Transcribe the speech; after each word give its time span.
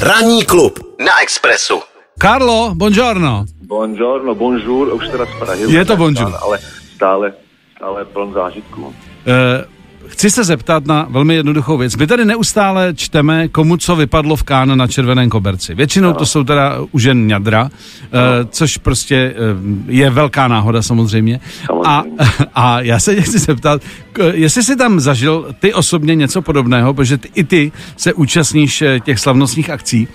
Ranní 0.00 0.44
klub 0.44 0.78
na 0.98 1.20
Expressu. 1.22 1.82
Carlo, 2.22 2.72
buongiorno. 2.74 3.44
Buongiorno, 3.60 4.34
bonjour, 4.34 4.94
už 4.94 5.08
teda 5.08 5.26
z 5.26 5.34
Prahy. 5.38 5.62
Je 5.68 5.84
to 5.84 5.96
bonjour. 5.96 6.32
Ale 6.40 6.58
stále, 6.96 7.32
stále 7.76 8.04
pln 8.04 8.32
zážitků. 8.32 8.80
Uh, 8.80 8.94
chci 10.10 10.30
se 10.30 10.44
zeptat 10.44 10.86
na 10.86 11.06
velmi 11.10 11.34
jednoduchou 11.34 11.76
věc. 11.78 11.96
My 11.96 12.06
tady 12.06 12.24
neustále 12.24 12.92
čteme, 12.94 13.48
komu 13.48 13.76
co 13.76 13.96
vypadlo 13.96 14.36
v 14.36 14.42
Kán 14.42 14.78
na 14.78 14.86
červeném 14.86 15.30
koberci. 15.30 15.74
Většinou 15.74 16.12
to 16.12 16.26
jsou 16.26 16.44
teda 16.44 16.78
už 16.90 17.02
jen 17.02 17.26
ňadra, 17.26 17.62
uh, 17.64 17.70
což 18.50 18.76
prostě 18.76 19.34
uh, 19.34 19.90
je 19.94 20.10
velká 20.10 20.48
náhoda 20.48 20.82
samozřejmě. 20.82 21.40
A, 21.84 22.02
Samozřejmě. 22.02 22.26
a 22.54 22.80
já 22.80 22.98
se 23.00 23.14
tě 23.14 23.22
chci 23.22 23.38
zeptat, 23.38 23.82
k- 24.12 24.32
jestli 24.34 24.62
jsi 24.62 24.76
tam 24.76 25.00
zažil 25.00 25.54
ty 25.60 25.74
osobně 25.74 26.14
něco 26.14 26.42
podobného, 26.42 26.94
protože 26.94 27.18
ty, 27.18 27.28
i 27.34 27.44
ty 27.44 27.72
se 27.96 28.12
účastníš 28.12 28.82
eh, 28.82 29.00
těch 29.00 29.18
slavnostních 29.18 29.70
akcí. 29.70 30.08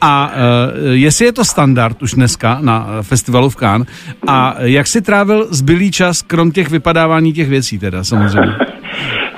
A 0.00 0.30
uh, 0.32 0.90
jestli 0.92 1.24
je 1.26 1.32
to 1.32 1.44
standard 1.44 2.02
už 2.02 2.14
dneska 2.14 2.58
na 2.60 3.02
festivalu 3.02 3.50
v 3.50 3.56
Cannes 3.56 3.88
a 4.28 4.54
jak 4.58 4.86
si 4.86 5.02
trávil 5.02 5.46
zbylý 5.50 5.90
čas, 5.90 6.22
krom 6.22 6.50
těch 6.52 6.70
vypadávání 6.70 7.32
těch 7.32 7.48
věcí 7.48 7.78
teda 7.78 8.04
samozřejmě. 8.04 8.52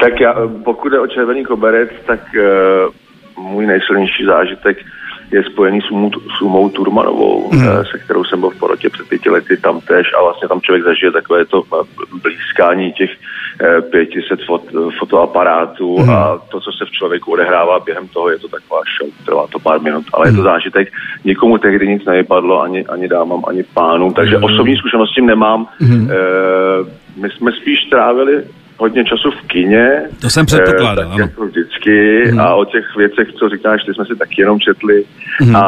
Tak 0.01 0.20
já, 0.20 0.34
pokud 0.65 0.93
je 0.93 1.01
o 1.01 1.06
červený 1.06 1.45
koberec, 1.45 1.91
tak 2.06 2.20
uh, 3.37 3.45
můj 3.45 3.67
nejsilnější 3.67 4.25
zážitek 4.25 4.79
je 5.33 5.43
spojený 5.43 5.80
s 5.80 5.91
Umou, 5.91 6.11
s 6.39 6.43
Umou 6.43 6.69
Turmanovou, 6.69 7.51
Mhm. 7.53 7.62
mm. 7.69 7.84
se 7.91 7.98
kterou 7.98 8.25
jsem 8.25 8.41
byl 8.41 8.51
v 8.51 8.59
porotě 8.59 8.91
před 8.91 9.09
pěti 9.09 9.31
lety 9.31 9.56
tam 9.56 9.81
tež 9.81 10.06
a 10.19 10.23
vlastně 10.23 10.48
tam 10.48 10.61
člověk 10.61 10.84
zažije 10.84 11.12
takové 11.12 11.45
to 11.45 11.62
blízkání 12.23 12.92
těch 12.92 13.11
500 13.91 14.41
fot, 14.47 14.62
fotoaparátů 14.98 15.97
Mhm. 15.98 16.07
mm. 16.09 16.15
a 16.15 16.39
to, 16.51 16.61
co 16.61 16.70
se 16.73 16.84
v 16.84 16.91
člověku 16.91 17.33
odehrává 17.33 17.80
během 17.80 18.09
toho, 18.09 18.30
je 18.30 18.39
to 18.39 18.48
taková 18.48 18.80
show, 18.98 19.11
trvá 19.27 19.47
to 19.47 19.59
pár 19.59 19.80
minut, 19.80 20.05
ale 20.12 20.27
Mhm. 20.27 20.34
je 20.34 20.37
to 20.37 20.43
zážitek. 20.43 20.89
Nikomu 21.25 21.59
tehdy 21.59 21.89
nic 21.89 22.05
nevypadlo, 22.05 22.61
ani, 22.62 22.87
ani 22.87 23.09
dámám, 23.09 23.43
ani 23.48 23.62
pánům, 23.75 24.14
takže 24.14 24.37
Mhm. 24.37 24.45
osobní 24.45 24.77
zkušenosti 24.77 25.20
nemám. 25.22 25.67
Mhm. 25.81 26.11
Eh, 26.11 26.84
my 27.20 27.31
jsme 27.31 27.53
spíš 27.53 27.78
trávili 27.91 28.45
hodně 28.83 29.05
času 29.05 29.30
v 29.30 29.42
kině. 29.47 30.02
To 30.20 30.30
jsem 30.30 30.47
předpokládal, 30.47 31.05
eh, 31.05 31.06
tak 31.06 31.14
ano. 31.14 31.19
jako 31.25 31.47
vždycky 31.47 32.22
Mhm. 32.27 32.41
a 32.41 32.55
o 32.55 32.64
těch 32.64 32.86
věcech, 32.97 33.28
co 33.38 33.48
říkáš, 33.48 33.84
ty 33.84 33.94
jsme 33.94 34.05
si 34.06 34.16
taky 34.16 34.42
jenom 34.42 34.61
četli 34.61 35.05
Mhm. 35.41 35.56
a 35.56 35.66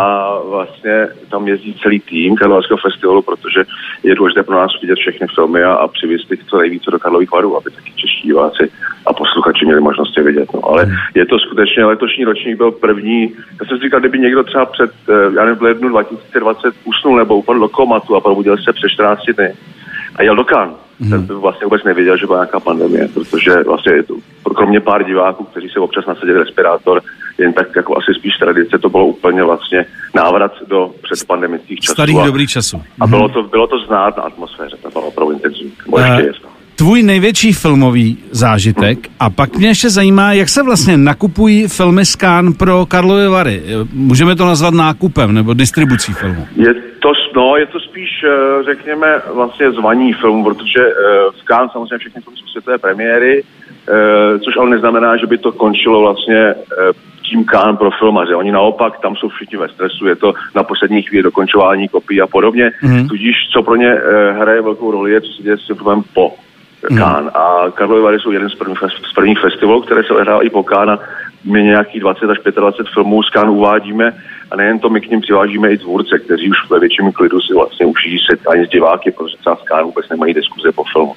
vlastně 0.51 1.09
tam 1.31 1.49
jezdí 1.49 1.75
celý 1.83 2.01
tým 2.01 2.37
Karlovarského 2.37 2.79
festivalu, 2.87 3.23
protože 3.23 3.61
je 4.03 4.15
důležité 4.15 4.43
pro 4.43 4.57
nás 4.57 4.71
vidět 4.83 4.99
všechny 4.99 5.27
filmy 5.35 5.63
a, 5.63 5.73
a 5.73 5.89
přivést 5.89 6.31
jich 6.31 6.45
co 6.45 6.59
nejvíce 6.59 6.91
do 6.91 6.99
Karlových 6.99 7.31
varů, 7.33 7.57
aby 7.57 7.71
taky 7.71 7.93
čeští 7.97 8.29
diváci 8.29 8.71
a 9.07 9.13
posluchači 9.13 9.65
měli 9.65 9.81
možnost 9.81 10.17
je 10.17 10.23
vidět. 10.23 10.49
No. 10.55 10.61
Ale 10.69 10.87
Mhm. 10.87 10.95
je 11.15 11.27
to 11.27 11.39
skutečně, 11.39 11.85
letošní 11.85 12.25
ročník 12.25 12.57
byl 12.57 12.71
první, 12.73 13.23
já 13.61 13.67
jsem 13.67 13.79
si 13.79 13.85
říkal, 13.85 14.01
kdyby 14.01 14.19
někdo 14.19 14.43
třeba 14.45 14.65
před, 14.67 14.91
eh, 15.09 15.13
já 15.37 15.45
nevím, 15.45 15.59
v 15.59 15.63
lednu 15.63 15.89
2020 15.89 16.75
usnul 16.85 17.17
nebo 17.19 17.37
upadl 17.37 17.61
do 17.61 17.69
komatu 17.69 18.17
a 18.17 18.21
probudil 18.21 18.57
se 18.57 18.73
před 18.73 18.89
14 18.89 19.33
dny 19.33 19.53
a 20.17 20.23
jel 20.23 20.37
do 20.37 20.45
Cannes, 20.45 20.77
Mhm. 21.01 21.11
ten 21.11 21.23
by 21.27 21.35
vlastně 21.35 21.65
vůbec 21.65 21.85
nevěděl, 21.85 22.17
že 22.17 22.27
byla 22.27 22.39
nějaká 22.39 22.61
pandemie, 22.61 23.09
protože 23.09 23.55
vlastně 23.67 23.93
je 23.93 24.03
to, 24.03 24.15
kromě 24.57 24.81
pár 24.81 25.05
diváků, 25.05 25.45
kteří 25.45 25.69
se 25.69 25.81
občas 25.81 26.07
nasadili 26.07 26.39
respirátor, 26.39 27.01
jen 27.39 27.53
tak 27.53 27.77
jako 27.77 27.97
asi 27.99 28.15
spíš 28.19 28.37
tradice, 28.37 28.79
to 28.79 28.89
bylo 28.89 29.07
úplně 29.07 29.43
vlastně 29.43 29.87
návrat 30.15 30.53
do 30.67 30.91
předpandemických 31.03 31.81
časů. 31.81 31.93
Starých 31.93 32.19
a, 32.19 32.27
dobrých 32.27 32.51
časů. 32.51 32.83
a 33.01 33.07
bylo 33.07 33.29
to, 33.29 33.43
bylo 33.43 33.67
to 33.67 33.79
znát 33.79 34.17
na 34.17 34.23
atmosféře, 34.23 34.77
to 34.83 34.91
bylo 34.91 35.05
opravdu 35.07 35.33
intenzivní. 35.33 35.73
Nebo 35.87 35.99
Eh, 35.99 36.03
ještě 36.09 36.23
je. 36.23 36.54
Tvůj 36.85 37.03
největší 37.03 37.53
filmový 37.53 38.19
zážitek 38.31 38.99
a 39.21 39.31
pak 39.31 39.57
mě 39.57 39.69
ještě 39.69 39.91
zajímá, 39.91 40.33
jak 40.33 40.49
se 40.49 40.63
vlastně 40.63 40.97
nakupují 40.97 41.69
filmy 41.69 42.05
z 42.05 42.17
Cannes 42.17 42.57
pro 42.57 42.87
Karlovy 42.87 43.29
Vary. 43.29 43.63
Můžeme 43.93 44.37
to 44.37 44.45
nazvat 44.45 44.75
nákupem 44.75 45.35
nebo 45.35 45.55
distribucí 45.55 46.13
filmu. 46.13 46.47
Je 46.57 46.75
to, 46.75 47.13
no, 47.37 47.57
je 47.57 47.67
to 47.67 47.81
spíš, 47.81 48.11
eh, 48.25 48.63
řekněme, 48.65 49.23
vlastně 49.35 49.73
zvaní 49.73 50.13
film, 50.13 50.45
protože 50.45 50.81
eh, 50.81 50.93
v 51.41 51.45
Cannes 51.45 51.73
samozřejmě 51.73 51.99
všechny 51.99 52.23
filmy 52.23 52.37
jsou 52.39 52.47
světové 52.47 52.79
premiéry, 52.79 53.43
eh, 53.43 54.39
což 54.39 54.57
ale 54.57 54.71
neznamená, 54.71 55.17
že 55.17 55.27
by 55.27 55.39
to 55.39 55.53
končilo 55.53 56.01
vlastně 56.01 56.39
eh, 56.39 56.55
tím 57.31 57.45
Cannes 57.45 57.79
pro 57.79 57.91
filmaře. 57.91 58.35
Oni 58.35 58.53
naopak, 58.53 58.99
tam 58.99 59.17
jsou 59.17 59.29
všichni 59.29 59.59
ve 59.59 59.69
stresu, 59.69 60.07
je 60.07 60.17
to 60.17 60.35
na 60.55 60.63
poslední 60.63 61.03
chvíli 61.03 61.23
dokončování 61.23 61.89
kopií 61.89 62.21
a 62.21 62.27
podobně. 62.27 62.73
Mhm. 62.83 63.09
Tudíž, 63.09 63.37
co 63.53 63.63
pro 63.63 63.77
ně 63.77 63.93
eh, 63.93 64.33
hraje 64.33 64.63
velkou 64.63 64.91
roli, 64.91 65.13
je, 65.13 65.21
co 65.21 65.33
se 65.33 65.43
děje 65.43 65.59
s 65.59 65.67
filmem 65.67 66.03
po 66.15 66.35
Cannes. 66.89 67.33
A 67.35 67.71
Karlovy 67.71 68.03
Vary 68.03 68.21
jsou 68.21 68.31
jeden 68.31 68.51
z 68.51 68.55
prvních, 68.55 68.79
z 69.11 69.13
prvních 69.15 69.39
festivalů, 69.39 69.83
které 69.83 70.05
se 70.05 70.15
odehrávají 70.15 70.51
po 70.51 70.63
Cannes. 70.63 71.01
My 71.45 71.63
nějakých 71.63 72.01
20 72.01 72.31
až 72.31 72.39
25 72.57 72.93
filmů 72.95 73.23
z 73.23 73.31
Cannes 73.31 73.57
uvádíme. 73.57 74.13
A 74.51 74.57
nejen 74.57 74.79
to, 74.79 74.89
my 74.89 75.01
k 75.01 75.11
ním 75.11 75.21
přivážíme 75.21 75.73
i 75.73 75.79
tvůrce, 75.79 76.19
kteří 76.19 76.51
už 76.51 76.71
ve 76.71 76.81
větším 76.81 77.13
klidu 77.13 77.41
si 77.41 77.55
vlastně 77.55 77.87
užijí 77.87 78.19
se 78.19 78.39
ani 78.51 78.67
s 78.67 78.71
diváky, 78.71 79.11
protože 79.11 79.37
třeba 79.37 79.57
z 79.57 79.63
Cannes 79.63 79.85
vůbec 79.85 80.09
nemají 80.09 80.35
diskuze 80.35 80.73
po 80.73 80.85
filmu, 80.93 81.15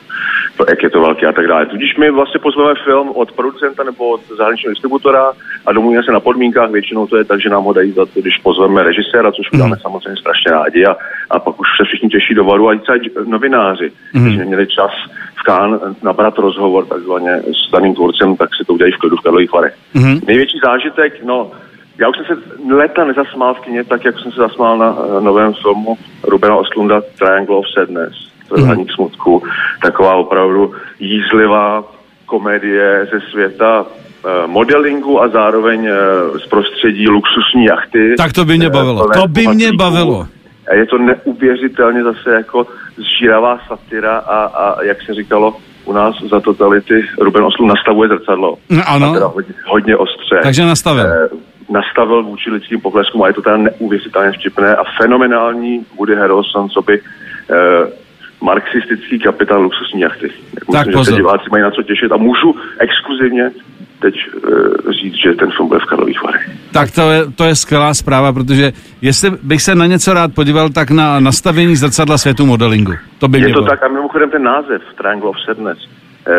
to, 0.57 0.65
jak 0.69 0.83
je 0.83 0.89
to 0.89 1.01
velký 1.01 1.25
a 1.25 1.31
tak 1.31 1.47
dále. 1.47 1.65
Tudíž 1.65 1.97
my 1.97 2.11
vlastně 2.11 2.39
pozveme 2.39 2.73
film 2.85 3.09
od 3.09 3.31
producenta 3.31 3.83
nebo 3.83 4.09
od 4.09 4.21
zahraničního 4.37 4.71
distributora 4.71 5.31
a 5.65 5.73
domluvíme 5.73 6.03
se 6.03 6.11
na 6.11 6.19
podmínkách, 6.19 6.71
většinou 6.71 7.07
to 7.07 7.17
je 7.17 7.23
tak, 7.23 7.41
že 7.41 7.49
nám 7.49 7.63
ho 7.63 7.73
dají 7.73 7.91
za 7.91 8.05
to, 8.05 8.21
když 8.21 8.37
pozveme 8.37 8.83
režiséra, 8.83 9.31
což 9.31 9.51
uděláme 9.53 9.77
samozřejmě 9.81 10.17
strašně 10.19 10.51
rádi 10.51 10.85
a, 10.85 10.95
a 11.29 11.39
pak 11.39 11.59
už 11.59 11.67
se 11.77 11.85
všichni 11.85 12.09
těší 12.09 12.33
do 12.33 12.43
varu 12.43 12.69
a 12.69 12.73
i 12.73 12.79
třeba 12.79 12.97
novináři, 13.25 13.91
kteří 14.09 14.37
neměli 14.37 14.67
čas 14.67 14.91
v 15.39 15.43
Cannes 15.45 15.81
nabrat 16.03 16.37
rozhovor 16.37 16.85
takzvaně 16.85 17.31
s 17.31 17.71
daným 17.71 17.95
tvůrcem, 17.95 18.35
tak 18.37 18.49
si 18.55 18.65
to 18.65 18.73
udělají 18.73 18.93
v 18.93 18.97
klidu 18.97 19.15
v 19.17 19.21
Karlových 19.21 19.51
Varech. 19.51 19.75
Mhm. 19.93 20.19
Největší 20.27 20.57
zážitek, 20.65 21.23
no, 21.23 21.51
já 21.99 22.09
už 22.09 22.15
jsem 22.17 22.25
se 22.25 22.73
léta 22.73 23.05
nezasmál 23.05 23.53
v 23.53 23.59
kině, 23.59 23.83
tak 23.83 24.05
jako 24.05 24.19
jsem 24.19 24.31
se 24.31 24.37
zasmál 24.39 24.77
na 24.77 24.91
uh, 24.91 25.23
novém 25.23 25.53
filmu 25.53 25.97
Rubena 26.23 26.55
Oslunda 26.55 27.01
Triangle 27.19 27.55
of 27.55 27.65
Sadness, 27.73 28.13
Trojhaní 28.47 28.85
k 28.85 28.91
smutku, 28.91 29.43
taková 29.81 30.15
opravdu 30.15 30.73
jízlivá 30.99 31.83
komedie 32.25 33.07
ze 33.11 33.19
světa 33.31 33.81
uh, 33.81 34.51
modelingu 34.51 35.21
a 35.21 35.27
zároveň 35.27 35.79
uh, 35.79 36.37
z 36.37 36.45
prostředí 36.47 37.07
luxusní 37.07 37.65
jachty. 37.65 38.15
Tak 38.17 38.33
to 38.33 38.45
by 38.45 38.57
mě 38.57 38.67
Eh, 38.67 38.69
bavilo. 38.69 39.09
To 39.13 39.27
by 39.27 39.47
mě 39.47 39.71
bavilo. 39.77 40.27
A 40.71 40.75
je 40.75 40.85
to 40.85 40.97
neuvěřitelně 40.97 42.03
zase 42.03 42.31
jako 42.31 42.67
zžíravá 42.97 43.59
satira 43.67 44.17
a, 44.17 44.43
a 44.45 44.83
jak 44.83 45.01
se 45.01 45.13
říkalo 45.13 45.55
u 45.85 45.93
nás 45.93 46.15
za 46.29 46.39
totality, 46.39 47.05
Ruben 47.19 47.43
Oslund 47.43 47.69
nastavuje 47.69 48.09
zrcadlo. 48.09 48.57
No, 48.69 48.81
ano. 48.87 49.09
A 49.09 49.13
teda 49.13 49.27
hodně, 49.27 49.53
hodně 49.65 49.97
ostře. 49.97 50.39
Takže 50.43 50.65
nastavil. 50.65 51.05
Eh, 51.05 51.29
nastavil 51.69 52.23
vůči 52.23 52.51
lidským 52.51 52.81
pokleskům 52.81 53.23
a 53.23 53.27
je 53.27 53.33
to 53.33 53.41
teda 53.41 53.57
neuvěřitelně 53.57 54.31
vtipné 54.31 54.75
a 54.75 54.83
fenomenální 55.01 55.85
Woody 55.97 56.15
Harrelson, 56.15 56.69
co 56.69 56.81
by 56.81 57.01
eh, 57.49 57.55
marxistický 58.41 59.19
kapitán 59.19 59.61
luxusní 59.61 60.01
jachty. 60.01 60.25
Jak 60.25 60.65
Tak 60.71 60.87
myslím, 60.87 60.91
že 60.91 60.97
pozor. 60.97 61.13
se 61.13 61.17
diváci 61.17 61.43
mají 61.51 61.63
na 61.63 61.71
co 61.71 61.83
těšit 61.83 62.11
a 62.11 62.17
můžu 62.17 62.55
exkluzivně 62.79 63.51
teď 63.99 64.15
eh, 64.37 64.91
říct, 64.93 65.15
že 65.23 65.33
ten 65.33 65.51
film 65.51 65.67
bude 65.67 65.79
v 65.79 65.85
Karlových 65.85 66.23
Varech. 66.23 66.49
Tak 66.71 66.91
to 66.91 67.09
je, 67.11 67.21
to 67.35 67.43
je 67.43 67.55
skvělá 67.55 67.93
zpráva, 67.93 68.33
protože 68.33 68.71
jestli 69.01 69.29
bych 69.43 69.61
se 69.61 69.75
na 69.75 69.85
něco 69.85 70.13
rád 70.13 70.33
podíval, 70.35 70.69
tak 70.69 70.91
na 70.91 71.19
nastavení 71.19 71.75
zrcadla 71.75 72.17
světu 72.17 72.45
modelingu. 72.45 72.93
To 73.19 73.27
by 73.27 73.37
mě 73.37 73.47
Je 73.47 73.53
to 73.53 73.61
bylo. 73.61 73.69
tak 73.69 73.83
a 73.83 73.87
mimochodem 73.87 74.29
ten 74.29 74.43
název 74.43 74.81
Triangle 74.97 75.29
of 75.29 75.35
Sadness 75.45 75.77
eh, 76.27 76.33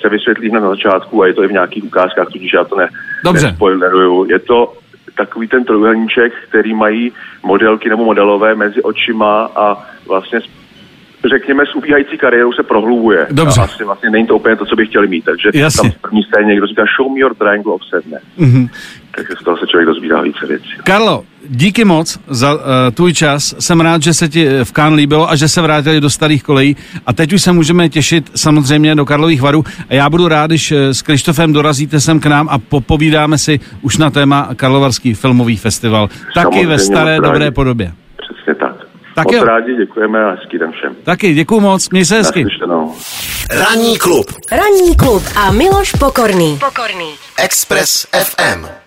se 0.00 0.08
vysvětlí 0.08 0.50
hned 0.50 0.60
na 0.60 0.68
začátku 0.68 1.22
a 1.22 1.26
je 1.26 1.34
to 1.34 1.44
i 1.44 1.48
v 1.48 1.52
nějakých 1.52 1.84
ukázkách, 1.84 2.28
tudíž 2.32 2.52
já 2.52 2.64
to 2.64 2.76
ne, 2.76 2.88
Dobře. 3.24 3.46
nespoileruju. 3.46 4.26
Je 4.30 4.38
to 4.38 4.72
takový 5.16 5.48
ten 5.48 5.64
trojuhelníček, 5.64 6.32
který 6.48 6.74
mají 6.74 7.12
modelky 7.42 7.88
nebo 7.88 8.04
modelové 8.04 8.54
mezi 8.54 8.82
očima 8.82 9.50
a 9.56 9.84
vlastně 10.08 10.40
řekněme, 11.28 11.66
s 11.66 11.74
ubíhající 11.74 12.18
kariérou 12.18 12.52
se 12.52 12.62
prohlubuje. 12.62 13.26
Dobře. 13.30 13.60
A 13.60 13.64
asi 13.64 13.84
vlastně 13.84 14.10
není 14.10 14.26
to 14.26 14.36
úplně 14.36 14.56
to, 14.56 14.66
co 14.66 14.76
by 14.76 14.86
chtěli 14.86 15.08
mít. 15.08 15.24
Takže 15.24 15.50
Jasně. 15.54 15.90
tam 15.90 15.98
v 15.98 16.02
první 16.02 16.22
scéně 16.22 16.46
někdo 16.46 16.66
říká 16.66 16.82
show 16.96 17.12
me 17.12 17.20
your 17.20 17.34
triangle 17.34 17.72
of 17.72 17.80
sadness. 17.90 18.22
Mhm. 18.36 18.68
Takže 19.16 19.32
z 19.40 19.44
toho 19.44 19.56
se 19.56 19.66
člověk 19.66 19.86
dozvídá 19.86 20.20
více 20.20 20.46
věcí. 20.46 20.68
Karlo, 20.84 21.24
díky 21.48 21.84
moc 21.84 22.20
za 22.26 22.54
uh, 22.54 22.60
tvůj 22.94 23.14
čas. 23.14 23.54
Jsem 23.58 23.80
rád, 23.80 24.02
že 24.02 24.14
se 24.14 24.28
ti 24.28 24.48
v 24.64 24.72
Cannes 24.72 24.96
líbilo 24.96 25.30
a 25.30 25.36
že 25.36 25.48
se 25.48 25.62
vrátili 25.62 26.00
do 26.00 26.10
starých 26.10 26.42
kolejí. 26.42 26.76
A 27.06 27.12
teď 27.12 27.32
už 27.32 27.42
se 27.42 27.52
můžeme 27.52 27.88
těšit 27.88 28.30
samozřejmě 28.34 28.94
do 28.94 29.04
Karlových 29.04 29.42
varů. 29.42 29.64
A 29.88 29.94
já 29.94 30.10
budu 30.10 30.28
rád, 30.28 30.46
když 30.46 30.72
eh, 30.72 30.94
s 30.94 31.02
Krištofem 31.02 31.52
dorazíte 31.52 32.00
sem 32.00 32.20
k 32.20 32.26
nám 32.26 32.48
a 32.50 32.58
popovídáme 32.58 33.38
si 33.38 33.60
už 33.82 33.98
na 33.98 34.10
téma 34.10 34.48
Karlovarský 34.56 35.14
filmový 35.14 35.56
festival. 35.56 36.08
Taky 36.08 36.42
Samozřejmě, 36.42 36.66
ve 36.66 36.78
staré 36.78 37.20
dobré 37.20 37.50
podobě. 37.50 37.92
Tak. 39.14 39.24
Moc 39.24 39.34
jo. 39.34 39.44
rádi, 39.44 39.76
děkujeme 39.76 40.24
a 40.24 40.30
hezký 40.30 40.58
den 40.58 40.72
všem. 40.72 40.96
Taky 41.04 41.34
děkuju 41.34 41.60
moc, 41.60 41.90
měj 41.90 42.04
se 42.04 42.16
hezky. 42.16 42.46
Ranní 43.50 43.98
klub 43.98 44.26
Ranní 44.52 44.96
klub 44.96 45.22
a 45.36 45.52
Miloš 45.52 45.92
Pokorný. 45.92 46.58
Pokorný. 46.58 47.14
Express 47.38 48.06
FM. 48.12 48.81